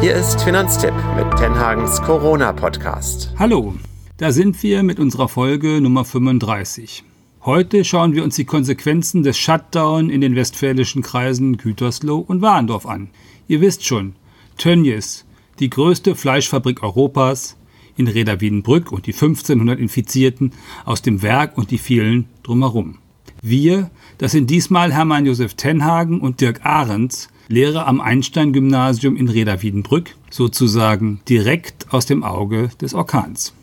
Hier 0.00 0.14
ist 0.14 0.42
Finanztipp 0.42 0.92
mit 1.16 1.36
Tenhagens 1.38 2.02
Corona-Podcast. 2.02 3.32
Hallo, 3.38 3.74
da 4.18 4.30
sind 4.30 4.62
wir 4.62 4.82
mit 4.82 5.00
unserer 5.00 5.28
Folge 5.28 5.80
Nummer 5.80 6.04
35. 6.04 7.02
Heute 7.44 7.82
schauen 7.82 8.12
wir 8.12 8.22
uns 8.22 8.36
die 8.36 8.44
Konsequenzen 8.44 9.22
des 9.22 9.38
Shutdown 9.38 10.10
in 10.10 10.20
den 10.20 10.36
westfälischen 10.36 11.02
Kreisen 11.02 11.56
Gütersloh 11.56 12.18
und 12.18 12.42
Warendorf 12.42 12.84
an. 12.84 13.08
Ihr 13.48 13.62
wisst 13.62 13.86
schon, 13.86 14.14
Tönnies, 14.58 15.24
die 15.60 15.70
größte 15.70 16.14
Fleischfabrik 16.14 16.82
Europas, 16.82 17.56
in 17.96 18.06
Reda 18.06 18.40
Wiedenbrück 18.40 18.92
und 18.92 19.06
die 19.06 19.14
1500 19.14 19.80
Infizierten 19.80 20.52
aus 20.84 21.00
dem 21.00 21.22
Werk 21.22 21.56
und 21.56 21.70
die 21.70 21.78
vielen 21.78 22.26
drumherum. 22.42 22.98
Wir, 23.42 23.90
das 24.18 24.32
sind 24.32 24.50
diesmal 24.50 24.92
Hermann 24.92 25.26
Josef 25.26 25.54
Tenhagen 25.54 26.20
und 26.20 26.40
Dirk 26.40 26.64
Ahrens, 26.64 27.28
Lehrer 27.48 27.86
am 27.86 28.00
Einstein-Gymnasium 28.00 29.16
in 29.16 29.28
Reda 29.28 29.62
Wiedenbrück, 29.62 30.16
sozusagen 30.30 31.20
direkt 31.28 31.92
aus 31.92 32.06
dem 32.06 32.24
Auge 32.24 32.70
des 32.80 32.92
Orkans. 32.94 33.54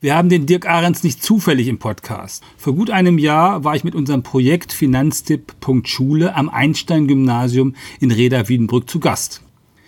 Wir 0.00 0.16
haben 0.16 0.30
den 0.30 0.46
Dirk 0.46 0.66
Ahrens 0.66 1.02
nicht 1.02 1.22
zufällig 1.22 1.68
im 1.68 1.78
Podcast. 1.78 2.42
Vor 2.56 2.74
gut 2.74 2.88
einem 2.90 3.18
Jahr 3.18 3.64
war 3.64 3.76
ich 3.76 3.84
mit 3.84 3.94
unserem 3.94 4.22
Projekt 4.22 4.72
Finanztipp.schule 4.72 6.34
am 6.34 6.48
Einstein-Gymnasium 6.48 7.74
in 8.00 8.10
Reda 8.10 8.48
Wiedenbrück 8.48 8.88
zu 8.88 8.98
Gast. 8.98 9.42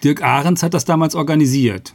Dirk 0.05 0.23
Ahrens 0.23 0.63
hat 0.63 0.75
das 0.75 0.85
damals 0.85 1.15
organisiert. 1.15 1.95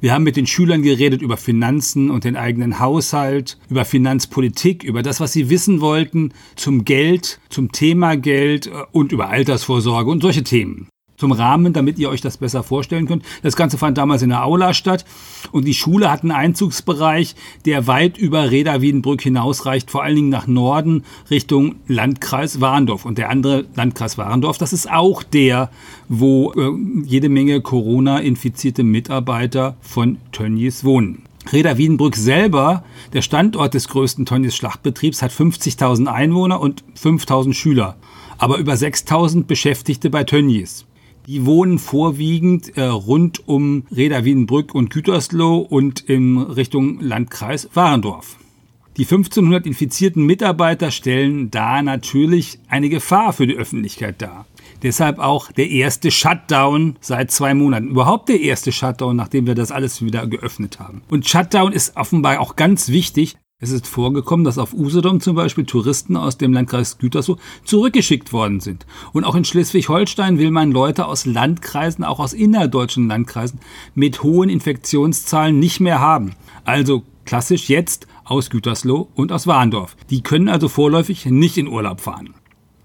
Wir 0.00 0.12
haben 0.12 0.24
mit 0.24 0.36
den 0.36 0.46
Schülern 0.46 0.82
geredet 0.82 1.22
über 1.22 1.36
Finanzen 1.36 2.10
und 2.10 2.24
den 2.24 2.36
eigenen 2.36 2.78
Haushalt, 2.78 3.58
über 3.68 3.84
Finanzpolitik, 3.84 4.84
über 4.84 5.02
das, 5.02 5.20
was 5.20 5.32
sie 5.32 5.50
wissen 5.50 5.80
wollten, 5.80 6.32
zum 6.54 6.84
Geld, 6.84 7.40
zum 7.48 7.72
Thema 7.72 8.16
Geld 8.16 8.66
äh, 8.66 8.84
und 8.92 9.12
über 9.12 9.28
Altersvorsorge 9.28 10.10
und 10.10 10.22
solche 10.22 10.44
Themen 10.44 10.88
zum 11.18 11.32
Rahmen, 11.32 11.72
damit 11.72 11.98
ihr 11.98 12.08
euch 12.08 12.20
das 12.20 12.38
besser 12.38 12.62
vorstellen 12.62 13.06
könnt. 13.06 13.24
Das 13.42 13.56
Ganze 13.56 13.76
fand 13.76 13.98
damals 13.98 14.22
in 14.22 14.30
der 14.30 14.44
Aula 14.44 14.72
statt 14.72 15.04
und 15.52 15.66
die 15.66 15.74
Schule 15.74 16.10
hat 16.10 16.22
einen 16.22 16.30
Einzugsbereich, 16.30 17.34
der 17.66 17.86
weit 17.86 18.16
über 18.16 18.50
Reda 18.50 18.80
Wiedenbrück 18.80 19.20
hinausreicht, 19.20 19.90
vor 19.90 20.02
allen 20.02 20.16
Dingen 20.16 20.28
nach 20.30 20.46
Norden 20.46 21.04
Richtung 21.30 21.76
Landkreis 21.86 22.60
Warendorf. 22.60 23.04
Und 23.04 23.18
der 23.18 23.30
andere 23.30 23.66
Landkreis 23.74 24.16
Warendorf, 24.16 24.58
das 24.58 24.72
ist 24.72 24.90
auch 24.90 25.22
der, 25.22 25.70
wo 26.08 26.52
äh, 26.52 26.70
jede 27.04 27.28
Menge 27.28 27.60
Corona-infizierte 27.60 28.84
Mitarbeiter 28.84 29.76
von 29.80 30.18
Tönnies 30.32 30.84
wohnen. 30.84 31.24
Reda 31.52 31.78
Wiedenbrück 31.78 32.14
selber, 32.14 32.84
der 33.12 33.22
Standort 33.22 33.74
des 33.74 33.88
größten 33.88 34.26
Tönnies 34.26 34.54
Schlachtbetriebs, 34.54 35.22
hat 35.22 35.32
50.000 35.32 36.06
Einwohner 36.06 36.60
und 36.60 36.84
5.000 37.00 37.54
Schüler, 37.54 37.96
aber 38.36 38.58
über 38.58 38.74
6.000 38.74 39.44
Beschäftigte 39.44 40.10
bei 40.10 40.24
Tönnies. 40.24 40.84
Die 41.28 41.44
wohnen 41.44 41.78
vorwiegend 41.78 42.78
äh, 42.78 42.84
rund 42.84 43.46
um 43.46 43.84
Reda 43.94 44.24
Wiedenbrück 44.24 44.74
und 44.74 44.88
Gütersloh 44.88 45.58
und 45.58 46.00
in 46.00 46.38
Richtung 46.38 47.00
Landkreis 47.00 47.68
Warendorf. 47.74 48.38
Die 48.96 49.02
1500 49.02 49.66
infizierten 49.66 50.24
Mitarbeiter 50.24 50.90
stellen 50.90 51.50
da 51.50 51.82
natürlich 51.82 52.60
eine 52.68 52.88
Gefahr 52.88 53.34
für 53.34 53.46
die 53.46 53.56
Öffentlichkeit 53.56 54.22
dar. 54.22 54.46
Deshalb 54.82 55.18
auch 55.18 55.52
der 55.52 55.68
erste 55.68 56.10
Shutdown 56.10 56.96
seit 57.02 57.30
zwei 57.30 57.52
Monaten. 57.52 57.88
Überhaupt 57.88 58.30
der 58.30 58.40
erste 58.40 58.72
Shutdown, 58.72 59.14
nachdem 59.14 59.46
wir 59.46 59.54
das 59.54 59.70
alles 59.70 60.00
wieder 60.00 60.26
geöffnet 60.26 60.80
haben. 60.80 61.02
Und 61.10 61.28
Shutdown 61.28 61.72
ist 61.72 61.94
offenbar 61.94 62.40
auch 62.40 62.56
ganz 62.56 62.88
wichtig, 62.88 63.36
es 63.60 63.72
ist 63.72 63.88
vorgekommen, 63.88 64.44
dass 64.44 64.56
auf 64.56 64.72
Usedom 64.72 65.20
zum 65.20 65.34
Beispiel 65.34 65.64
Touristen 65.64 66.16
aus 66.16 66.38
dem 66.38 66.52
Landkreis 66.52 66.98
Gütersloh 66.98 67.38
zurückgeschickt 67.64 68.32
worden 68.32 68.60
sind. 68.60 68.86
Und 69.12 69.24
auch 69.24 69.34
in 69.34 69.44
Schleswig-Holstein 69.44 70.38
will 70.38 70.52
man 70.52 70.70
Leute 70.70 71.06
aus 71.06 71.26
Landkreisen, 71.26 72.04
auch 72.04 72.20
aus 72.20 72.34
innerdeutschen 72.34 73.08
Landkreisen, 73.08 73.58
mit 73.96 74.22
hohen 74.22 74.48
Infektionszahlen 74.48 75.58
nicht 75.58 75.80
mehr 75.80 75.98
haben. 75.98 76.36
Also 76.64 77.02
klassisch 77.24 77.68
jetzt 77.68 78.06
aus 78.24 78.48
Gütersloh 78.48 79.08
und 79.16 79.32
aus 79.32 79.48
Warndorf. 79.48 79.96
Die 80.08 80.22
können 80.22 80.48
also 80.48 80.68
vorläufig 80.68 81.26
nicht 81.26 81.56
in 81.56 81.66
Urlaub 81.66 82.00
fahren. 82.00 82.34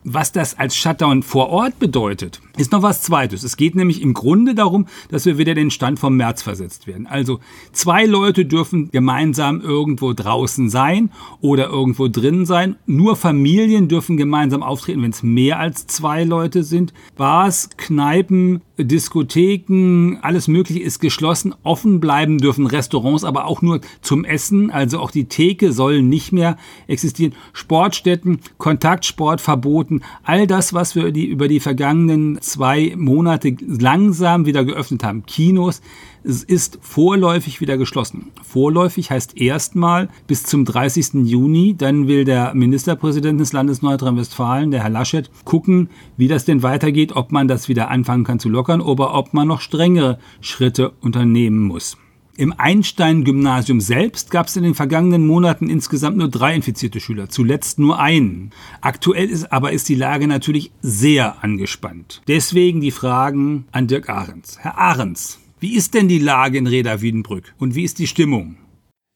Was 0.06 0.34
das 0.34 0.60
als 0.60 0.76
Shutdown 0.76 1.24
vor 1.24 1.50
Ort 1.50 1.80
bedeutet, 1.80 2.42
ist 2.58 2.74
noch 2.74 2.82
was 2.82 3.02
Zweites. 3.02 3.44
Es 3.44 3.56
geht 3.56 3.74
nämlich 3.76 4.02
im 4.02 4.14
Grunde 4.14 4.54
darum, 4.54 4.86
dass 5.10 5.26
wir 5.26 5.38
wieder 5.38 5.56
den 5.56 5.72
Stand 5.72 5.98
vom 5.98 6.18
März 6.18 6.42
versetzt 6.42 6.88
werden. 6.88 7.08
Also 7.08 7.40
zwei 7.72 8.06
Leute 8.06 8.46
dürfen 8.46 8.92
gemeinsam 8.92 9.62
irgendwo 9.62 10.12
draußen 10.12 10.70
sein 10.70 11.10
oder 11.40 11.70
irgendwo 11.70 12.10
drin 12.10 12.46
sein. 12.46 12.76
Nur 12.86 13.16
Familien 13.16 13.88
dürfen 13.88 14.18
gemeinsam 14.18 14.62
auftreten, 14.62 15.02
wenn 15.04 15.12
es 15.12 15.24
mehr 15.24 15.60
als 15.60 15.88
zwei 15.88 16.26
Leute 16.26 16.64
sind. 16.64 16.94
Bars, 17.16 17.70
Kneipen, 17.78 18.62
Diskotheken, 18.78 20.18
alles 20.22 20.48
Mögliche 20.48 20.82
ist 20.82 21.00
geschlossen. 21.00 21.56
Offen 21.64 22.00
bleiben 22.00 22.40
dürfen 22.40 22.68
Restaurants, 22.68 23.24
aber 23.24 23.46
auch 23.46 23.62
nur 23.62 23.82
zum 24.02 24.26
Essen. 24.26 24.70
Also 24.70 25.00
auch 25.00 25.12
die 25.12 25.26
Theke 25.26 25.72
soll 25.72 26.02
nicht 26.02 26.32
mehr 26.34 26.58
existieren. 26.88 27.34
Sportstätten, 27.54 28.40
Kontaktsport 28.58 29.42
verboten. 29.42 29.93
All 30.24 30.48
das, 30.48 30.74
was 30.74 30.96
wir 30.96 31.12
die, 31.12 31.26
über 31.26 31.48
die 31.48 31.60
vergangenen 31.60 32.42
zwei 32.42 32.94
Monate 32.98 33.56
langsam 33.60 34.46
wieder 34.46 34.66
geöffnet 34.66 35.04
haben. 35.04 35.26
Kinos, 35.26 35.82
es 36.24 36.44
ist 36.44 36.80
vorläufig 36.82 37.60
wieder 37.60 37.78
geschlossen. 37.78 38.32
Vorläufig 38.42 39.12
heißt 39.12 39.38
erstmal 39.38 40.10
bis 40.28 40.44
zum 40.44 40.64
30. 40.66 41.26
Juni. 41.26 41.76
Dann 41.78 42.08
will 42.08 42.24
der 42.24 42.54
Ministerpräsident 42.54 43.40
des 43.40 43.52
Landes 43.54 43.82
Nordrhein-Westfalen, 43.82 44.72
der 44.72 44.84
Herr 44.84 44.90
Laschet, 44.90 45.30
gucken, 45.44 45.90
wie 46.16 46.28
das 46.28 46.46
denn 46.46 46.64
weitergeht, 46.64 47.16
ob 47.16 47.32
man 47.32 47.48
das 47.48 47.68
wieder 47.68 47.90
anfangen 47.90 48.24
kann 48.24 48.40
zu 48.40 48.50
lockern 48.50 48.82
oder 48.82 49.14
ob 49.14 49.34
man 49.34 49.48
noch 49.48 49.62
strengere 49.62 50.18
Schritte 50.40 50.94
unternehmen 51.02 51.60
muss. 51.60 51.98
Im 52.36 52.52
Einstein-Gymnasium 52.58 53.80
selbst 53.80 54.32
gab 54.32 54.48
es 54.48 54.56
in 54.56 54.64
den 54.64 54.74
vergangenen 54.74 55.28
Monaten 55.28 55.70
insgesamt 55.70 56.18
nur 56.18 56.30
drei 56.30 56.56
infizierte 56.56 57.00
Schüler, 57.00 57.30
zuletzt 57.30 57.78
nur 57.78 58.00
einen. 58.00 58.50
Aktuell 58.82 59.30
ist 59.30 59.52
aber 59.52 59.72
ist 59.72 59.88
die 59.88 59.94
Lage 59.94 60.28
natürlich 60.28 60.72
sehr 60.82 61.44
angespannt. 61.44 62.24
Deswegen 62.28 62.82
die 62.82 62.90
Fragen 62.90 63.66
an 63.72 63.86
Dirk 63.86 64.10
Ahrens. 64.10 64.58
Herr 64.60 64.80
Ahrens, 64.80 65.38
wie 65.60 65.76
ist 65.76 65.94
denn 65.94 66.08
die 66.08 66.18
Lage 66.18 66.58
in 66.58 66.66
Reda 66.66 67.02
Wiedenbrück 67.02 67.54
und 67.60 67.76
wie 67.76 67.84
ist 67.84 68.00
die 68.00 68.08
Stimmung? 68.08 68.58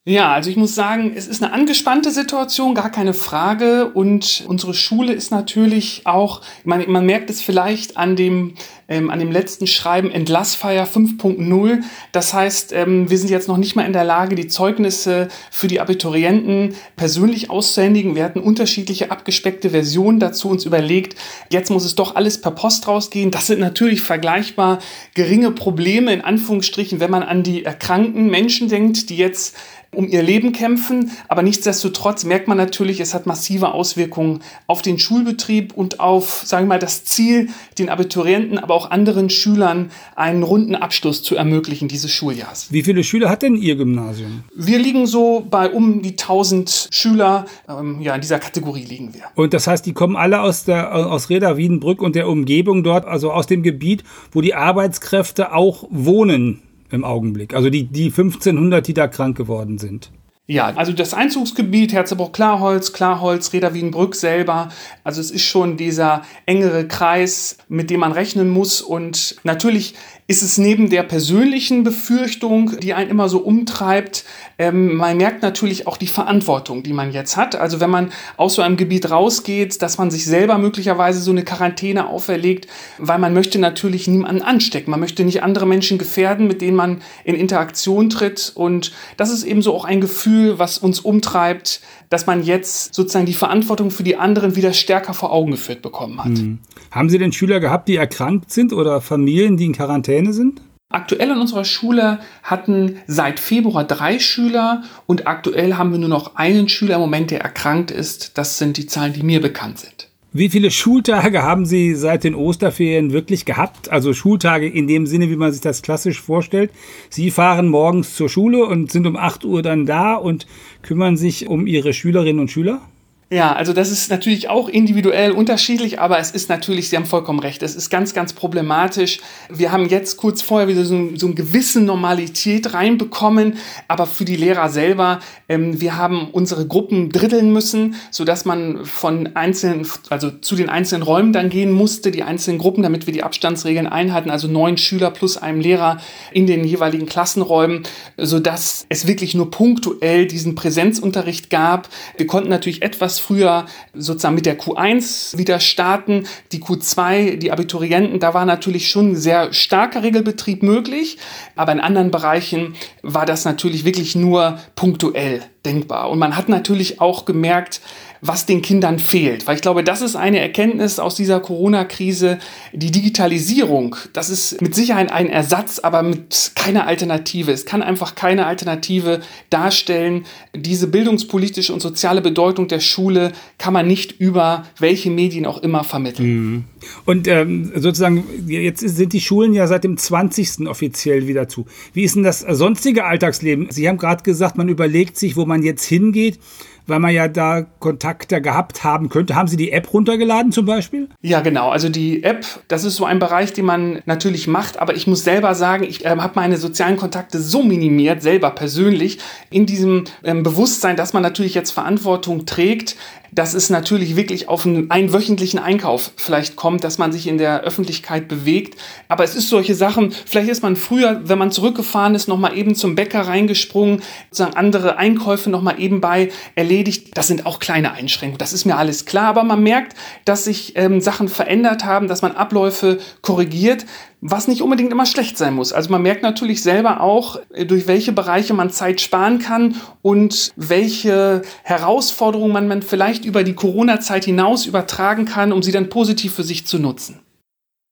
Ja, 0.09 0.31
also 0.31 0.49
ich 0.49 0.55
muss 0.55 0.73
sagen, 0.73 1.11
es 1.17 1.27
ist 1.27 1.43
eine 1.43 1.51
angespannte 1.51 2.11
Situation, 2.11 2.75
gar 2.75 2.89
keine 2.89 3.13
Frage. 3.13 3.89
Und 3.89 4.45
unsere 4.47 4.73
Schule 4.73 5.11
ist 5.11 5.31
natürlich 5.31 6.03
auch, 6.05 6.41
man, 6.63 6.89
man 6.89 7.05
merkt 7.05 7.29
es 7.29 7.41
vielleicht 7.41 7.97
an 7.97 8.15
dem, 8.15 8.53
ähm, 8.87 9.09
an 9.09 9.19
dem 9.19 9.33
letzten 9.33 9.67
Schreiben 9.67 10.09
Entlassfeier 10.09 10.87
5.0. 10.87 11.81
Das 12.13 12.33
heißt, 12.33 12.71
ähm, 12.71 13.09
wir 13.09 13.17
sind 13.17 13.29
jetzt 13.29 13.49
noch 13.49 13.57
nicht 13.57 13.75
mal 13.75 13.85
in 13.85 13.91
der 13.91 14.05
Lage, 14.05 14.35
die 14.35 14.47
Zeugnisse 14.47 15.27
für 15.51 15.67
die 15.67 15.81
Abiturienten 15.81 16.75
persönlich 16.95 17.49
auszuhändigen. 17.49 18.15
Wir 18.15 18.23
hatten 18.23 18.39
unterschiedliche 18.39 19.11
abgespeckte 19.11 19.71
Versionen 19.71 20.21
dazu 20.21 20.47
uns 20.47 20.63
überlegt. 20.63 21.17
Jetzt 21.49 21.69
muss 21.69 21.83
es 21.83 21.95
doch 21.95 22.15
alles 22.15 22.39
per 22.39 22.51
Post 22.51 22.87
rausgehen. 22.87 23.29
Das 23.29 23.47
sind 23.47 23.59
natürlich 23.59 23.99
vergleichbar 23.99 24.79
geringe 25.15 25.51
Probleme, 25.51 26.13
in 26.13 26.21
Anführungsstrichen, 26.21 27.01
wenn 27.01 27.11
man 27.11 27.23
an 27.23 27.43
die 27.43 27.65
erkrankten 27.65 28.29
Menschen 28.29 28.69
denkt, 28.69 29.09
die 29.09 29.17
jetzt 29.17 29.53
um 29.97 30.07
ihr 30.07 30.21
Leben 30.21 30.51
kämpfen. 30.53 31.11
Aber 31.27 31.41
nichtsdestotrotz 31.41 32.23
merkt 32.23 32.47
man 32.47 32.57
natürlich, 32.57 32.99
es 32.99 33.13
hat 33.13 33.25
massive 33.25 33.73
Auswirkungen 33.73 34.41
auf 34.67 34.81
den 34.83 34.99
Schulbetrieb 34.99 35.73
und 35.75 35.99
auf, 35.99 36.43
sagen 36.45 36.65
wir 36.65 36.75
mal, 36.75 36.79
das 36.79 37.03
Ziel, 37.03 37.49
den 37.79 37.89
Abiturienten, 37.89 38.59
aber 38.59 38.75
auch 38.75 38.91
anderen 38.91 39.29
Schülern 39.29 39.91
einen 40.15 40.43
runden 40.43 40.75
Abschluss 40.75 41.23
zu 41.23 41.35
ermöglichen 41.35 41.87
dieses 41.87 42.11
Schuljahrs. 42.11 42.67
Wie 42.71 42.83
viele 42.83 43.03
Schüler 43.03 43.29
hat 43.29 43.41
denn 43.41 43.55
Ihr 43.55 43.75
Gymnasium? 43.75 44.43
Wir 44.55 44.77
liegen 44.77 45.07
so 45.07 45.45
bei 45.49 45.69
um 45.69 46.03
die 46.03 46.11
1000 46.11 46.89
Schüler. 46.91 47.45
Ähm, 47.67 47.99
ja, 47.99 48.13
in 48.13 48.21
dieser 48.21 48.37
Kategorie 48.37 48.85
liegen 48.85 49.15
wir. 49.15 49.23
Und 49.33 49.53
das 49.53 49.65
heißt, 49.65 49.85
die 49.85 49.93
kommen 49.93 50.15
alle 50.15 50.41
aus, 50.41 50.63
der, 50.63 50.93
aus 50.93 51.29
Reda, 51.31 51.57
Wiedenbrück 51.57 52.03
und 52.03 52.15
der 52.15 52.27
Umgebung 52.27 52.83
dort, 52.83 53.05
also 53.05 53.31
aus 53.31 53.47
dem 53.47 53.63
Gebiet, 53.63 54.03
wo 54.31 54.41
die 54.41 54.53
Arbeitskräfte 54.53 55.53
auch 55.53 55.87
wohnen 55.89 56.61
im 56.91 57.03
Augenblick. 57.03 57.53
Also 57.53 57.69
die, 57.69 57.85
die 57.85 58.05
1500, 58.05 58.87
die 58.87 58.93
da 58.93 59.07
krank 59.07 59.37
geworden 59.37 59.77
sind. 59.77 60.11
Ja, 60.49 60.71
also 60.77 60.93
das 60.93 61.13
Einzugsgebiet 61.13 61.91
Herzebruck-Klarholz, 61.91 62.93
Klarholz, 62.93 63.51
Reda 63.51 63.73
selber. 64.15 64.69
Also 65.03 65.19
es 65.19 65.29
ist 65.29 65.43
schon 65.43 65.75
dieser 65.75 66.21
engere 66.45 66.87
Kreis, 66.87 67.57
mit 67.67 67.89
dem 67.89 67.99
man 67.99 68.13
rechnen 68.13 68.47
muss. 68.47 68.81
Und 68.81 69.35
natürlich 69.43 69.95
ist 70.29 70.41
es 70.41 70.57
neben 70.57 70.89
der 70.89 71.03
persönlichen 71.03 71.83
Befürchtung, 71.83 72.77
die 72.81 72.93
einen 72.93 73.09
immer 73.09 73.29
so 73.29 73.39
umtreibt, 73.39 74.25
ähm, 74.59 74.95
man 74.95 75.15
merkt 75.15 75.41
natürlich 75.41 75.87
auch 75.87 75.95
die 75.95 76.07
Verantwortung, 76.07 76.83
die 76.83 76.91
man 76.91 77.13
jetzt 77.13 77.37
hat. 77.37 77.55
Also 77.55 77.79
wenn 77.79 77.89
man 77.89 78.11
aus 78.35 78.55
so 78.55 78.61
einem 78.61 78.75
Gebiet 78.75 79.09
rausgeht, 79.09 79.81
dass 79.81 79.97
man 79.97 80.11
sich 80.11 80.25
selber 80.25 80.57
möglicherweise 80.57 81.21
so 81.21 81.31
eine 81.31 81.43
Quarantäne 81.43 82.07
auferlegt, 82.07 82.67
weil 82.97 83.19
man 83.19 83.33
möchte 83.33 83.57
natürlich 83.57 84.07
niemanden 84.07 84.41
anstecken. 84.41 84.91
Man 84.91 84.99
möchte 84.99 85.23
nicht 85.23 85.43
andere 85.43 85.65
Menschen 85.65 85.97
gefährden, 85.97 86.47
mit 86.47 86.61
denen 86.61 86.75
man 86.75 87.01
in 87.23 87.35
Interaktion 87.35 88.09
tritt. 88.09 88.51
Und 88.53 88.91
das 89.15 89.31
ist 89.31 89.43
eben 89.43 89.61
so 89.61 89.73
auch 89.73 89.85
ein 89.85 90.01
Gefühl, 90.01 90.59
was 90.59 90.77
uns 90.77 90.99
umtreibt, 90.99 91.81
dass 92.09 92.25
man 92.25 92.43
jetzt 92.43 92.93
sozusagen 92.93 93.25
die 93.25 93.33
Verantwortung 93.33 93.91
für 93.91 94.03
die 94.03 94.15
anderen 94.15 94.55
wieder 94.55 94.73
stärker 94.73 95.13
vor 95.13 95.31
Augen 95.31 95.51
geführt 95.51 95.81
bekommen 95.81 96.23
hat. 96.23 96.31
Mhm. 96.31 96.59
Haben 96.89 97.09
Sie 97.09 97.17
denn 97.17 97.33
Schüler 97.33 97.59
gehabt, 97.59 97.89
die 97.89 97.97
erkrankt 97.97 98.51
sind 98.51 98.71
oder 98.71 99.01
Familien, 99.01 99.57
die 99.57 99.65
in 99.65 99.73
Quarantäne 99.73 100.16
sind? 100.25 100.61
Aktuell 100.89 101.31
in 101.31 101.37
unserer 101.37 101.65
Schule 101.65 102.19
hatten 102.43 102.97
seit 103.07 103.41
Februar 103.41 103.83
drei 103.83 104.19
Schüler 104.19 104.83
und 105.05 105.27
aktuell 105.27 105.73
haben 105.73 105.91
wir 105.91 105.99
nur 105.99 106.07
noch 106.07 106.37
einen 106.37 106.69
Schüler 106.69 106.95
im 106.95 107.01
Moment, 107.01 107.31
der 107.31 107.41
erkrankt 107.41 107.91
ist. 107.91 108.37
Das 108.37 108.57
sind 108.57 108.77
die 108.77 108.85
Zahlen, 108.85 109.11
die 109.11 109.23
mir 109.23 109.41
bekannt 109.41 109.79
sind. 109.79 110.07
Wie 110.31 110.49
viele 110.49 110.71
Schultage 110.71 111.41
haben 111.41 111.65
Sie 111.65 111.95
seit 111.95 112.23
den 112.23 112.35
Osterferien 112.35 113.11
wirklich 113.11 113.43
gehabt? 113.43 113.89
Also 113.89 114.13
Schultage 114.13 114.67
in 114.67 114.87
dem 114.87 115.07
Sinne, 115.07 115.29
wie 115.29 115.35
man 115.35 115.51
sich 115.51 115.61
das 115.61 115.81
klassisch 115.81 116.21
vorstellt. 116.21 116.71
Sie 117.09 117.31
fahren 117.31 117.67
morgens 117.69 118.15
zur 118.15 118.29
Schule 118.29 118.65
und 118.65 118.91
sind 118.91 119.07
um 119.07 119.17
8 119.17 119.45
Uhr 119.45 119.61
dann 119.61 119.85
da 119.85 120.15
und 120.15 120.45
kümmern 120.83 121.17
sich 121.17 121.47
um 121.47 121.65
Ihre 121.65 121.93
Schülerinnen 121.93 122.39
und 122.39 122.51
Schüler? 122.51 122.81
Ja, 123.29 123.51
also 123.51 123.73
das 123.73 123.91
ist 123.91 124.09
natürlich 124.09 124.47
auch 124.47 124.69
individuell 124.69 125.31
unterschiedlich, 125.31 125.99
aber 125.99 126.17
es 126.17 126.31
ist 126.31 126.47
natürlich, 126.47 126.87
Sie 126.87 126.95
haben 126.95 127.05
vollkommen 127.05 127.39
recht, 127.39 127.61
es 127.61 127.75
ist 127.75 127.89
ganz, 127.89 128.13
ganz 128.13 128.31
problematisch. 128.31 129.19
Wir 129.49 129.73
haben 129.73 129.89
jetzt 129.89 130.15
kurz 130.15 130.41
vorher 130.41 130.69
wieder 130.69 130.85
so, 130.85 131.09
so 131.17 131.25
eine 131.25 131.35
gewisse 131.35 131.81
Normalität 131.81 132.73
reinbekommen, 132.73 133.57
aber 133.89 134.07
für 134.07 134.23
die 134.23 134.37
Lehrer 134.37 134.69
selber, 134.69 135.19
ähm, 135.49 135.81
wir 135.81 135.97
haben 135.97 136.29
unsere 136.31 136.67
Gruppen 136.67 137.09
dritteln 137.09 137.51
müssen, 137.51 137.95
sodass 138.11 138.45
man 138.45 138.85
von 138.85 139.35
einzelnen, 139.35 139.85
also 140.09 140.31
zu 140.31 140.55
den 140.55 140.69
einzelnen 140.69 141.03
Räumen 141.03 141.33
dann 141.33 141.49
gehen 141.49 141.73
musste, 141.73 142.11
die 142.11 142.23
einzelnen 142.23 142.59
Gruppen, 142.59 142.81
damit 142.81 143.07
wir 143.07 143.13
die 143.13 143.23
Abstandsregeln 143.23 143.87
einhalten, 143.87 144.31
also 144.31 144.47
neun 144.47 144.77
Schüler 144.77 145.11
plus 145.11 145.35
einem 145.35 145.59
Lehrer 145.59 145.97
in 146.31 146.47
den 146.47 146.63
jeweiligen 146.63 147.07
Klassenräumen, 147.07 147.83
sodass 148.15 148.85
es 148.87 149.05
wirklich 149.05 149.35
nur 149.35 149.51
punktuell 149.51 150.27
diesen 150.27 150.55
Präsenzunterricht 150.55 151.49
gab. 151.49 151.89
Wir 152.15 152.25
konnten 152.25 152.49
natürlich 152.49 152.83
etwas 152.83 153.16
früher 153.19 153.65
sozusagen 153.93 154.35
mit 154.35 154.45
der 154.45 154.59
Q1 154.59 155.37
wieder 155.37 155.59
starten. 155.59 156.27
Die 156.51 156.61
Q2, 156.61 157.37
die 157.37 157.51
Abiturienten, 157.51 158.19
da 158.19 158.33
war 158.33 158.45
natürlich 158.45 158.89
schon 158.89 159.15
sehr 159.15 159.53
starker 159.53 160.03
Regelbetrieb 160.03 160.63
möglich, 160.63 161.17
aber 161.55 161.71
in 161.71 161.79
anderen 161.79 162.11
Bereichen 162.11 162.75
war 163.01 163.25
das 163.25 163.45
natürlich 163.45 163.85
wirklich 163.85 164.15
nur 164.15 164.59
punktuell 164.75 165.43
denkbar. 165.65 166.09
Und 166.09 166.19
man 166.19 166.35
hat 166.35 166.49
natürlich 166.49 167.01
auch 167.01 167.25
gemerkt, 167.25 167.81
was 168.27 168.45
den 168.45 168.61
Kindern 168.61 168.99
fehlt. 168.99 169.47
Weil 169.47 169.55
ich 169.55 169.61
glaube, 169.61 169.83
das 169.83 170.01
ist 170.01 170.15
eine 170.15 170.39
Erkenntnis 170.39 170.99
aus 170.99 171.15
dieser 171.15 171.39
Corona-Krise. 171.39 172.39
Die 172.73 172.91
Digitalisierung, 172.91 173.95
das 174.13 174.29
ist 174.29 174.61
mit 174.61 174.75
Sicherheit 174.75 175.11
ein 175.11 175.29
Ersatz, 175.29 175.79
aber 175.79 176.03
mit 176.03 176.51
keiner 176.55 176.87
Alternative. 176.87 177.51
Es 177.51 177.65
kann 177.65 177.81
einfach 177.81 178.15
keine 178.15 178.45
Alternative 178.45 179.21
darstellen. 179.49 180.25
Diese 180.55 180.87
bildungspolitische 180.87 181.73
und 181.73 181.81
soziale 181.81 182.21
Bedeutung 182.21 182.67
der 182.67 182.79
Schule 182.79 183.31
kann 183.57 183.73
man 183.73 183.87
nicht 183.87 184.19
über 184.19 184.65
welche 184.79 185.09
Medien 185.09 185.45
auch 185.45 185.59
immer 185.59 185.83
vermitteln. 185.83 186.27
Mhm. 186.27 186.63
Und 187.05 187.27
ähm, 187.27 187.71
sozusagen, 187.75 188.23
jetzt 188.47 188.81
sind 188.81 189.13
die 189.13 189.21
Schulen 189.21 189.53
ja 189.53 189.67
seit 189.67 189.83
dem 189.83 189.97
20. 189.97 190.67
offiziell 190.67 191.27
wieder 191.27 191.47
zu. 191.47 191.65
Wie 191.93 192.03
ist 192.03 192.15
denn 192.15 192.23
das 192.23 192.41
sonstige 192.41 193.05
Alltagsleben? 193.05 193.67
Sie 193.71 193.87
haben 193.87 193.97
gerade 193.97 194.23
gesagt, 194.23 194.57
man 194.57 194.69
überlegt 194.69 195.17
sich, 195.17 195.35
wo 195.35 195.45
man 195.45 195.63
jetzt 195.63 195.85
hingeht 195.85 196.39
weil 196.87 196.99
man 196.99 197.13
ja 197.13 197.27
da 197.27 197.65
Kontakte 197.79 198.41
gehabt 198.41 198.83
haben 198.83 199.09
könnte. 199.09 199.35
Haben 199.35 199.47
Sie 199.47 199.57
die 199.57 199.71
App 199.71 199.93
runtergeladen 199.93 200.51
zum 200.51 200.65
Beispiel? 200.65 201.09
Ja, 201.21 201.41
genau. 201.41 201.69
Also 201.69 201.89
die 201.89 202.23
App, 202.23 202.45
das 202.67 202.83
ist 202.83 202.95
so 202.95 203.05
ein 203.05 203.19
Bereich, 203.19 203.53
den 203.53 203.65
man 203.65 204.01
natürlich 204.05 204.47
macht, 204.47 204.79
aber 204.79 204.95
ich 204.95 205.07
muss 205.07 205.23
selber 205.23 205.53
sagen, 205.55 205.83
ich 205.83 206.05
äh, 206.05 206.09
habe 206.09 206.33
meine 206.35 206.57
sozialen 206.57 206.97
Kontakte 206.97 207.39
so 207.39 207.61
minimiert, 207.61 208.21
selber 208.21 208.51
persönlich, 208.51 209.19
in 209.49 209.65
diesem 209.65 210.05
ähm, 210.23 210.43
Bewusstsein, 210.43 210.95
dass 210.95 211.13
man 211.13 211.23
natürlich 211.23 211.53
jetzt 211.53 211.71
Verantwortung 211.71 212.45
trägt, 212.45 212.95
dass 213.31 213.53
es 213.53 213.69
natürlich 213.69 214.15
wirklich 214.15 214.49
auf 214.49 214.65
einen 214.65 214.91
einwöchentlichen 214.91 215.59
Einkauf 215.59 216.11
vielleicht 216.15 216.55
kommt, 216.55 216.83
dass 216.83 216.97
man 216.97 217.11
sich 217.11 217.27
in 217.27 217.37
der 217.37 217.61
Öffentlichkeit 217.61 218.27
bewegt. 218.27 218.79
Aber 219.07 219.23
es 219.23 219.35
ist 219.35 219.49
solche 219.49 219.75
Sachen, 219.75 220.11
vielleicht 220.11 220.49
ist 220.49 220.63
man 220.63 220.75
früher, 220.75 221.21
wenn 221.23 221.37
man 221.37 221.51
zurückgefahren 221.51 222.15
ist, 222.15 222.27
nochmal 222.27 222.57
eben 222.57 222.75
zum 222.75 222.95
Bäcker 222.95 223.21
reingesprungen, 223.21 224.01
sozusagen 224.31 224.55
andere 224.55 224.97
Einkäufe 224.97 225.49
nochmal 225.49 225.79
eben 225.79 226.01
bei 226.01 226.29
erledigt. 226.55 227.09
Das 227.15 227.27
sind 227.27 227.45
auch 227.45 227.59
kleine 227.59 227.91
Einschränkungen, 227.91 228.37
das 228.37 228.53
ist 228.53 228.65
mir 228.65 228.77
alles 228.77 229.05
klar. 229.05 229.27
Aber 229.27 229.43
man 229.43 229.63
merkt, 229.63 229.95
dass 230.25 230.45
sich 230.45 230.73
ähm, 230.75 231.01
Sachen 231.01 231.27
verändert 231.27 231.85
haben, 231.85 232.07
dass 232.07 232.21
man 232.21 232.33
Abläufe 232.33 232.99
korrigiert 233.21 233.85
was 234.21 234.47
nicht 234.47 234.61
unbedingt 234.61 234.91
immer 234.91 235.05
schlecht 235.05 235.37
sein 235.37 235.53
muss. 235.53 235.73
Also 235.73 235.91
man 235.91 236.01
merkt 236.01 236.23
natürlich 236.23 236.63
selber 236.63 237.01
auch, 237.01 237.39
äh, 237.53 237.65
durch 237.65 237.87
welche 237.87 238.11
Bereiche 238.11 238.53
man 238.53 238.69
Zeit 238.71 239.01
sparen 239.01 239.39
kann 239.39 239.75
und 240.01 240.51
welche 240.55 241.43
Herausforderungen 241.63 242.67
man 242.67 242.81
vielleicht 242.81 243.25
über 243.25 243.43
die 243.43 243.53
Corona-Zeit 243.53 244.25
hinaus 244.25 244.65
übertragen 244.65 245.25
kann, 245.25 245.51
um 245.51 245.61
sie 245.61 245.71
dann 245.71 245.89
positiv 245.89 246.33
für 246.33 246.43
sich 246.43 246.65
zu 246.65 246.79
nutzen. 246.79 247.19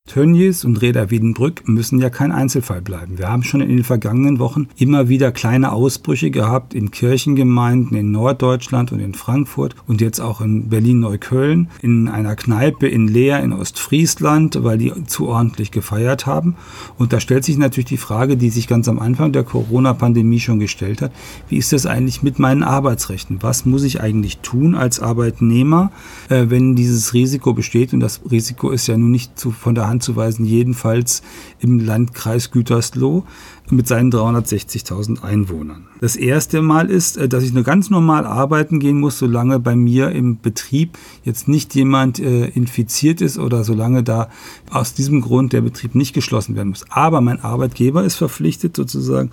Tönnies 0.06 0.64
und 0.64 0.80
Reda 0.82 1.10
Wiedenbrück 1.10 1.68
müssen 1.68 2.00
ja 2.00 2.10
kein 2.10 2.30
Einzelfall 2.30 2.80
bleiben. 2.80 3.18
Wir 3.18 3.28
haben 3.28 3.42
schon 3.42 3.60
in 3.60 3.68
den 3.68 3.82
vergangenen 3.82 4.38
Wochen 4.38 4.68
immer 4.76 5.08
wieder 5.08 5.32
kleine 5.32 5.72
Ausbrüche 5.72 6.30
gehabt 6.30 6.74
in 6.74 6.92
Kirchengemeinden 6.92 7.96
in 7.96 8.12
Norddeutschland 8.12 8.92
und 8.92 9.00
in 9.00 9.14
Frankfurt 9.14 9.74
und 9.88 10.00
jetzt 10.00 10.20
auch 10.20 10.40
in 10.40 10.68
Berlin-Neukölln, 10.68 11.68
in 11.82 12.06
einer 12.06 12.36
Kneipe 12.36 12.86
in 12.86 13.08
Leer 13.08 13.42
in 13.42 13.52
Ostfriesland, 13.52 14.62
weil 14.62 14.78
die 14.78 14.92
zu 15.06 15.26
ordentlich 15.26 15.72
gefeiert 15.72 16.24
haben. 16.24 16.54
Und 16.98 17.12
da 17.12 17.18
stellt 17.18 17.44
sich 17.44 17.58
natürlich 17.58 17.86
die 17.86 17.96
Frage, 17.96 18.36
die 18.36 18.50
sich 18.50 18.68
ganz 18.68 18.88
am 18.88 19.00
Anfang 19.00 19.32
der 19.32 19.42
Corona-Pandemie 19.42 20.40
schon 20.40 20.60
gestellt 20.60 21.02
hat, 21.02 21.10
wie 21.48 21.56
ist 21.56 21.72
das 21.72 21.84
eigentlich 21.84 22.22
mit 22.22 22.38
meinen 22.38 22.62
Arbeitsrechten? 22.62 23.42
Was 23.42 23.66
muss 23.66 23.82
ich 23.82 24.00
eigentlich 24.00 24.38
tun 24.38 24.76
als 24.76 25.00
Arbeitnehmer, 25.00 25.90
äh, 26.28 26.46
wenn 26.48 26.76
dieses 26.76 27.12
Risiko 27.12 27.54
besteht? 27.54 27.92
Und 27.92 28.00
das 28.00 28.20
Risiko 28.30 28.70
ist 28.70 28.86
ja 28.86 28.96
nun 28.96 29.10
nicht 29.10 29.36
zu, 29.36 29.50
von 29.50 29.74
der 29.74 29.88
Hand 29.88 29.95
anzuweisen, 29.96 30.44
jedenfalls 30.44 31.22
im 31.58 31.78
Landkreis 31.78 32.50
Gütersloh 32.50 33.24
mit 33.70 33.88
seinen 33.88 34.12
360.000 34.12 35.22
Einwohnern. 35.22 35.88
Das 36.00 36.14
erste 36.14 36.62
Mal 36.62 36.90
ist, 36.90 37.16
äh, 37.16 37.28
dass 37.28 37.42
ich 37.42 37.52
nur 37.52 37.64
ganz 37.64 37.90
normal 37.90 38.26
arbeiten 38.26 38.78
gehen 38.78 39.00
muss, 39.00 39.18
solange 39.18 39.58
bei 39.58 39.74
mir 39.74 40.10
im 40.10 40.38
Betrieb 40.40 40.98
jetzt 41.24 41.48
nicht 41.48 41.74
jemand 41.74 42.20
äh, 42.20 42.46
infiziert 42.48 43.20
ist 43.20 43.38
oder 43.38 43.64
solange 43.64 44.02
da 44.02 44.28
aus 44.70 44.94
diesem 44.94 45.20
Grund 45.20 45.52
der 45.52 45.62
Betrieb 45.62 45.94
nicht 45.94 46.12
geschlossen 46.12 46.54
werden 46.54 46.68
muss. 46.68 46.84
Aber 46.90 47.20
mein 47.20 47.40
Arbeitgeber 47.40 48.04
ist 48.04 48.16
verpflichtet, 48.16 48.76
sozusagen 48.76 49.30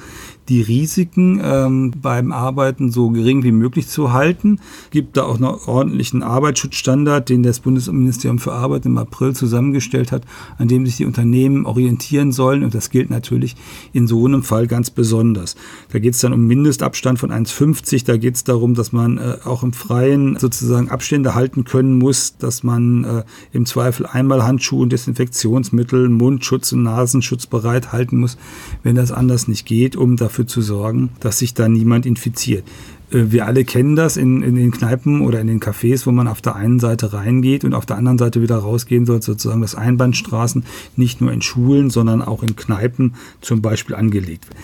die 0.49 0.61
Risiken 0.61 1.39
ähm, 1.43 1.93
beim 2.01 2.31
Arbeiten 2.31 2.91
so 2.91 3.09
gering 3.09 3.43
wie 3.43 3.51
möglich 3.51 3.87
zu 3.87 4.13
halten. 4.13 4.59
Gibt 4.91 5.17
da 5.17 5.23
auch 5.23 5.39
noch 5.39 5.67
ordentlichen 5.67 6.23
Arbeitsschutzstandard, 6.23 7.29
den 7.29 7.43
das 7.43 7.59
Bundesministerium 7.59 8.39
für 8.39 8.53
Arbeit 8.53 8.85
im 8.85 8.97
April 8.97 9.33
zusammengestellt 9.33 10.11
hat, 10.11 10.23
an 10.57 10.67
dem 10.67 10.85
sich 10.85 10.97
die 10.97 11.05
Unternehmen 11.05 11.65
orientieren 11.65 12.31
sollen. 12.31 12.63
Und 12.63 12.75
das 12.75 12.89
gilt 12.89 13.09
natürlich 13.09 13.55
in 13.93 14.07
so 14.07 14.25
einem 14.25 14.43
Fall 14.43 14.67
ganz 14.67 14.89
besonders. 14.89 15.55
Da 15.91 15.99
geht 15.99 16.13
es 16.13 16.19
dann 16.19 16.33
um 16.33 16.45
Mindestabstand 16.45 17.19
von 17.19 17.31
1,50. 17.31 18.05
Da 18.05 18.17
geht 18.17 18.35
es 18.35 18.43
darum, 18.43 18.73
dass 18.73 18.91
man 18.91 19.17
äh, 19.17 19.37
auch 19.45 19.63
im 19.63 19.73
Freien 19.73 20.37
sozusagen 20.37 20.89
Abstände 20.89 21.35
halten 21.35 21.63
können 21.63 21.97
muss, 21.97 22.37
dass 22.37 22.63
man 22.63 23.03
äh, 23.03 23.23
im 23.51 23.65
Zweifel 23.65 24.05
einmal 24.05 24.43
Handschuhe 24.43 24.81
und 24.81 24.91
Desinfektionsmittel, 24.91 26.09
Mundschutz 26.09 26.71
und 26.73 26.83
Nasenschutz 26.83 27.45
bereithalten 27.45 28.19
muss, 28.19 28.37
wenn 28.83 28.95
das 28.95 29.11
anders 29.11 29.47
nicht 29.47 29.65
geht, 29.65 29.95
um 29.95 30.17
dafür 30.33 30.47
zu 30.47 30.61
sorgen, 30.61 31.11
dass 31.19 31.39
sich 31.39 31.53
da 31.53 31.69
niemand 31.69 32.07
infiziert. 32.07 32.63
Äh, 33.11 33.25
wir 33.31 33.45
alle 33.45 33.65
kennen 33.65 33.95
das 33.95 34.17
in, 34.17 34.41
in 34.41 34.55
den 34.55 34.71
Kneipen 34.71 35.21
oder 35.21 35.39
in 35.39 35.47
den 35.47 35.59
Cafés, 35.59 36.07
wo 36.07 36.11
man 36.11 36.27
auf 36.27 36.41
der 36.41 36.55
einen 36.55 36.79
Seite 36.79 37.13
reingeht 37.13 37.63
und 37.63 37.75
auf 37.75 37.85
der 37.85 37.97
anderen 37.97 38.17
Seite 38.17 38.41
wieder 38.41 38.57
rausgehen 38.57 39.05
soll, 39.05 39.21
sozusagen, 39.21 39.61
dass 39.61 39.75
Einbahnstraßen 39.75 40.65
nicht 40.95 41.21
nur 41.21 41.31
in 41.31 41.41
Schulen, 41.41 41.91
sondern 41.91 42.23
auch 42.23 42.41
in 42.41 42.55
Kneipen 42.55 43.13
zum 43.41 43.61
Beispiel 43.61 43.95
angelegt 43.95 44.49
werden. 44.49 44.59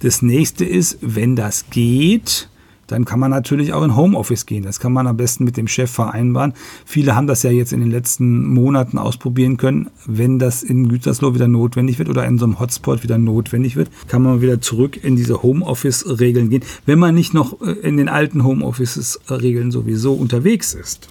Das 0.00 0.22
nächste 0.22 0.64
ist, 0.64 0.98
wenn 1.00 1.34
das 1.34 1.70
geht, 1.70 2.48
dann 2.88 3.04
kann 3.04 3.20
man 3.20 3.30
natürlich 3.30 3.72
auch 3.72 3.84
in 3.84 3.94
Homeoffice 3.94 4.46
gehen. 4.46 4.64
Das 4.64 4.80
kann 4.80 4.92
man 4.92 5.06
am 5.06 5.16
besten 5.16 5.44
mit 5.44 5.56
dem 5.56 5.68
Chef 5.68 5.90
vereinbaren. 5.90 6.54
Viele 6.84 7.14
haben 7.14 7.26
das 7.26 7.42
ja 7.42 7.50
jetzt 7.50 7.72
in 7.72 7.80
den 7.80 7.90
letzten 7.90 8.46
Monaten 8.46 8.98
ausprobieren 8.98 9.56
können. 9.56 9.90
Wenn 10.06 10.38
das 10.38 10.62
in 10.62 10.88
Gütersloh 10.88 11.34
wieder 11.34 11.48
notwendig 11.48 11.98
wird 11.98 12.08
oder 12.08 12.26
in 12.26 12.38
so 12.38 12.46
einem 12.46 12.58
Hotspot 12.58 13.02
wieder 13.02 13.18
notwendig 13.18 13.76
wird, 13.76 13.90
kann 14.08 14.22
man 14.22 14.40
wieder 14.40 14.60
zurück 14.60 15.02
in 15.02 15.16
diese 15.16 15.42
Homeoffice-Regeln 15.42 16.50
gehen, 16.50 16.64
wenn 16.86 16.98
man 16.98 17.14
nicht 17.14 17.34
noch 17.34 17.60
äh, 17.60 17.72
in 17.72 17.96
den 17.96 18.08
alten 18.08 18.42
Homeoffice-Regeln 18.42 19.70
sowieso 19.70 20.14
unterwegs 20.14 20.74
ist. 20.74 21.08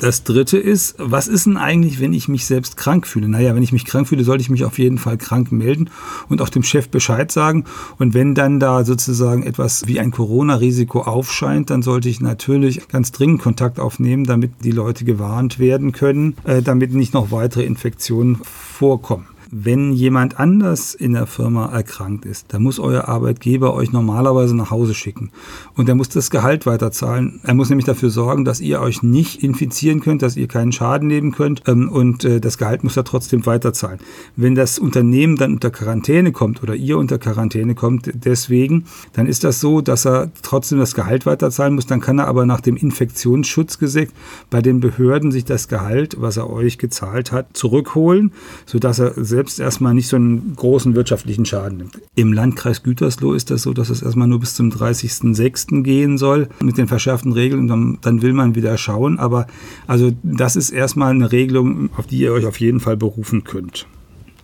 Das 0.00 0.24
dritte 0.24 0.56
ist, 0.56 0.94
was 0.96 1.28
ist 1.28 1.44
denn 1.44 1.58
eigentlich, 1.58 2.00
wenn 2.00 2.14
ich 2.14 2.26
mich 2.26 2.46
selbst 2.46 2.78
krank 2.78 3.06
fühle? 3.06 3.28
Naja, 3.28 3.54
wenn 3.54 3.62
ich 3.62 3.72
mich 3.72 3.84
krank 3.84 4.08
fühle, 4.08 4.24
sollte 4.24 4.40
ich 4.40 4.48
mich 4.48 4.64
auf 4.64 4.78
jeden 4.78 4.96
Fall 4.96 5.18
krank 5.18 5.52
melden 5.52 5.90
und 6.30 6.40
auch 6.40 6.48
dem 6.48 6.62
Chef 6.62 6.88
Bescheid 6.88 7.30
sagen. 7.30 7.66
Und 7.98 8.14
wenn 8.14 8.34
dann 8.34 8.60
da 8.60 8.82
sozusagen 8.84 9.42
etwas 9.42 9.86
wie 9.86 10.00
ein 10.00 10.10
Corona-Risiko 10.10 11.02
aufscheint, 11.02 11.68
dann 11.68 11.82
sollte 11.82 12.08
ich 12.08 12.20
natürlich 12.22 12.88
ganz 12.88 13.12
dringend 13.12 13.42
Kontakt 13.42 13.78
aufnehmen, 13.78 14.24
damit 14.24 14.64
die 14.64 14.70
Leute 14.70 15.04
gewarnt 15.04 15.58
werden 15.58 15.92
können, 15.92 16.34
äh, 16.44 16.62
damit 16.62 16.94
nicht 16.94 17.12
noch 17.12 17.30
weitere 17.30 17.64
Infektionen 17.64 18.38
vorkommen. 18.42 19.26
Wenn 19.52 19.92
jemand 19.92 20.38
anders 20.38 20.94
in 20.94 21.14
der 21.14 21.26
Firma 21.26 21.66
erkrankt 21.66 22.24
ist, 22.24 22.52
dann 22.52 22.62
muss 22.62 22.78
euer 22.78 23.08
Arbeitgeber 23.08 23.74
euch 23.74 23.90
normalerweise 23.90 24.54
nach 24.54 24.70
Hause 24.70 24.94
schicken. 24.94 25.32
Und 25.74 25.88
er 25.88 25.96
muss 25.96 26.08
das 26.08 26.30
Gehalt 26.30 26.66
weiterzahlen. 26.66 27.40
Er 27.42 27.54
muss 27.54 27.68
nämlich 27.68 27.84
dafür 27.84 28.10
sorgen, 28.10 28.44
dass 28.44 28.60
ihr 28.60 28.80
euch 28.80 29.02
nicht 29.02 29.42
infizieren 29.42 29.98
könnt, 29.98 30.22
dass 30.22 30.36
ihr 30.36 30.46
keinen 30.46 30.70
Schaden 30.70 31.08
nehmen 31.08 31.32
könnt. 31.32 31.64
Ähm, 31.66 31.88
und 31.88 32.24
äh, 32.24 32.40
das 32.40 32.58
Gehalt 32.58 32.84
muss 32.84 32.96
er 32.96 33.02
trotzdem 33.02 33.44
weiterzahlen. 33.44 33.98
Wenn 34.36 34.54
das 34.54 34.78
Unternehmen 34.78 35.34
dann 35.34 35.54
unter 35.54 35.70
Quarantäne 35.70 36.30
kommt 36.30 36.62
oder 36.62 36.76
ihr 36.76 36.96
unter 36.96 37.18
Quarantäne 37.18 37.74
kommt, 37.74 38.08
deswegen, 38.14 38.84
dann 39.14 39.26
ist 39.26 39.42
das 39.42 39.58
so, 39.58 39.80
dass 39.80 40.06
er 40.06 40.30
trotzdem 40.42 40.78
das 40.78 40.94
Gehalt 40.94 41.26
weiterzahlen 41.26 41.74
muss. 41.74 41.86
Dann 41.86 42.00
kann 42.00 42.20
er 42.20 42.28
aber 42.28 42.46
nach 42.46 42.60
dem 42.60 42.76
Infektionsschutzgesetz 42.76 44.10
bei 44.48 44.62
den 44.62 44.78
Behörden 44.78 45.32
sich 45.32 45.44
das 45.44 45.66
Gehalt, 45.66 46.18
was 46.20 46.36
er 46.36 46.48
euch 46.48 46.78
gezahlt 46.78 47.32
hat, 47.32 47.56
zurückholen, 47.56 48.30
sodass 48.64 49.00
er 49.00 49.14
selbst 49.16 49.39
erstmal 49.58 49.94
nicht 49.94 50.08
so 50.08 50.16
einen 50.16 50.54
großen 50.56 50.94
wirtschaftlichen 50.94 51.44
Schaden 51.46 51.78
nimmt. 51.78 52.00
Im 52.14 52.32
Landkreis 52.32 52.82
Gütersloh 52.82 53.32
ist 53.32 53.50
das 53.50 53.62
so, 53.62 53.72
dass 53.72 53.90
es 53.90 54.02
erstmal 54.02 54.28
nur 54.28 54.40
bis 54.40 54.54
zum 54.54 54.70
30.06. 54.70 55.82
gehen 55.82 56.18
soll 56.18 56.48
mit 56.62 56.78
den 56.78 56.88
verschärften 56.88 57.32
Regeln. 57.32 57.68
Dann, 57.68 57.98
dann 58.02 58.22
will 58.22 58.32
man 58.32 58.54
wieder 58.54 58.76
schauen. 58.76 59.18
Aber 59.18 59.46
also 59.86 60.12
das 60.22 60.56
ist 60.56 60.70
erstmal 60.70 61.12
eine 61.12 61.32
Regelung, 61.32 61.90
auf 61.96 62.06
die 62.06 62.18
ihr 62.18 62.32
euch 62.32 62.46
auf 62.46 62.60
jeden 62.60 62.80
Fall 62.80 62.96
berufen 62.96 63.44
könnt. 63.44 63.86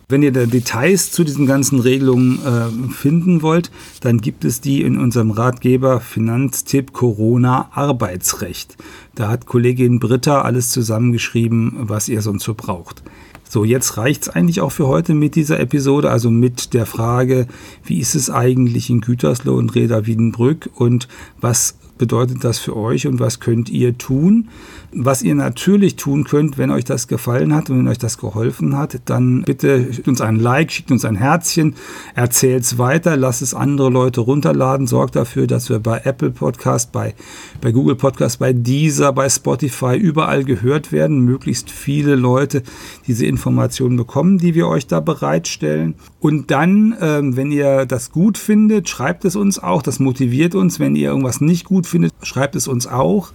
Wenn 0.09 0.23
ihr 0.23 0.31
da 0.31 0.45
Details 0.45 1.11
zu 1.11 1.25
diesen 1.25 1.45
ganzen 1.47 1.81
Regelungen 1.81 2.39
äh, 2.45 2.93
finden 2.93 3.41
wollt, 3.41 3.71
dann 3.99 4.21
gibt 4.21 4.45
es 4.45 4.61
die 4.61 4.81
in 4.81 4.97
unserem 4.97 5.31
Ratgeber 5.31 5.99
Finanztipp 5.99 6.93
Corona 6.93 7.69
Arbeitsrecht. 7.73 8.77
Da 9.15 9.27
hat 9.27 9.47
Kollegin 9.47 9.99
Britta 9.99 10.43
alles 10.43 10.69
zusammengeschrieben, 10.69 11.73
was 11.79 12.07
ihr 12.07 12.21
sonst 12.21 12.45
so 12.45 12.53
braucht. 12.53 13.03
So, 13.49 13.63
jetzt 13.63 13.97
reicht's 13.97 14.29
eigentlich 14.29 14.61
auch 14.61 14.71
für 14.71 14.87
heute 14.87 15.13
mit 15.13 15.35
dieser 15.35 15.59
Episode, 15.59 16.09
also 16.09 16.29
mit 16.29 16.73
der 16.73 16.85
Frage, 16.85 17.47
wie 17.83 17.99
ist 17.99 18.15
es 18.15 18.29
eigentlich 18.29 18.89
in 18.89 19.01
Gütersloh 19.01 19.55
und 19.55 19.73
Reda 19.73 20.05
Wiedenbrück 20.05 20.69
und 20.75 21.07
was 21.39 21.75
bedeutet 21.97 22.43
das 22.43 22.59
für 22.59 22.75
euch 22.75 23.07
und 23.07 23.19
was 23.19 23.39
könnt 23.39 23.69
ihr 23.69 23.97
tun? 23.97 24.49
Was 24.93 25.21
ihr 25.21 25.35
natürlich 25.35 25.95
tun 25.95 26.23
könnt, 26.23 26.57
wenn 26.57 26.71
euch 26.71 26.85
das 26.85 27.07
gefallen 27.07 27.53
hat 27.53 27.69
und 27.69 27.79
wenn 27.79 27.87
euch 27.87 27.97
das 27.97 28.17
geholfen 28.17 28.77
hat, 28.77 28.99
dann 29.05 29.43
bitte 29.43 29.93
schickt 29.93 30.07
uns 30.07 30.21
ein 30.21 30.37
Like, 30.37 30.71
schickt 30.71 30.91
uns 30.91 31.05
ein 31.05 31.15
Herzchen, 31.15 31.75
erzählt 32.15 32.63
es 32.63 32.77
weiter, 32.77 33.17
lasst 33.17 33.41
es 33.41 33.53
andere 33.53 33.89
Leute 33.89 34.21
runterladen, 34.21 34.87
sorgt 34.87 35.15
dafür, 35.15 35.47
dass 35.47 35.69
wir 35.69 35.79
bei 35.79 36.01
Apple 36.03 36.31
Podcast, 36.31 36.91
bei, 36.91 37.15
bei 37.61 37.71
Google 37.71 37.95
Podcast, 37.95 38.39
bei 38.39 38.53
Deezer, 38.53 39.11
bei 39.13 39.29
Spotify 39.29 39.97
überall 39.97 40.43
gehört 40.43 40.91
werden, 40.91 41.19
möglichst 41.19 41.69
viele 41.69 42.15
Leute 42.15 42.63
diese 43.07 43.25
Informationen 43.25 43.97
bekommen, 43.97 44.37
die 44.37 44.55
wir 44.55 44.67
euch 44.67 44.87
da 44.87 44.99
bereitstellen. 44.99 45.95
Und 46.19 46.51
dann, 46.51 46.95
ähm, 46.99 47.35
wenn 47.35 47.51
ihr 47.51 47.85
das 47.85 48.11
gut 48.11 48.37
findet, 48.37 48.89
schreibt 48.89 49.25
es 49.25 49.35
uns 49.35 49.59
auch, 49.59 49.81
das 49.81 49.99
motiviert 49.99 50.55
uns. 50.55 50.79
Wenn 50.79 50.95
ihr 50.95 51.09
irgendwas 51.09 51.41
nicht 51.41 51.65
findet, 51.87 52.13
schreibt 52.23 52.55
es 52.55 52.67
uns 52.67 52.87
auch. 52.87 53.31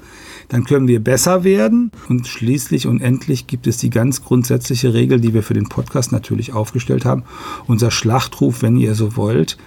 Dann 0.49 0.65
können 0.65 0.89
wir 0.89 1.03
besser 1.03 1.45
werden. 1.45 1.91
Und 2.09 2.27
schließlich 2.27 2.87
und 2.87 3.01
endlich 3.01 3.47
gibt 3.47 3.67
es 3.67 3.79
die 3.79 3.91
ganz 3.91 4.23
grundsätzliche 4.23 4.95
Regel, 4.95 5.21
die 5.21 5.35
wir 5.35 5.43
für 5.43 5.55
den 5.55 5.69
Podcast 5.69 6.13
natürlich 6.13 6.53
aufgestellt 6.53 7.05
haben. 7.05 7.25
Unser 7.67 7.91
Schlachtruf, 7.91 8.63
wenn 8.63 8.77
ihr 8.77 8.95
so 8.95 9.17
wollt, 9.17 9.59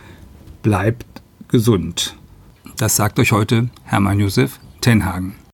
bleibt 0.63 1.05
gesund. 1.47 2.15
Das 2.77 2.95
sagt 2.95 3.19
euch 3.19 3.31
heute 3.31 3.69
Hermann 3.83 4.19
Josef 4.19 4.59
Tenhagen. 4.81 5.44